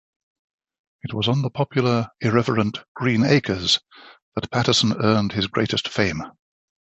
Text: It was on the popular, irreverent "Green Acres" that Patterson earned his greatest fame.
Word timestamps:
It 1.03 1.13
was 1.13 1.27
on 1.27 1.43
the 1.43 1.51
popular, 1.51 2.07
irreverent 2.21 2.79
"Green 2.95 3.23
Acres" 3.23 3.79
that 4.33 4.49
Patterson 4.49 4.95
earned 4.99 5.33
his 5.33 5.45
greatest 5.45 5.87
fame. 5.89 6.23